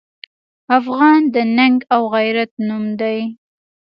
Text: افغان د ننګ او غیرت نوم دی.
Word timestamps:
افغان 0.79 1.21
د 1.33 1.35
ننګ 1.57 1.77
او 1.93 2.01
غیرت 2.13 2.51
نوم 2.67 2.85
دی. 2.99 3.19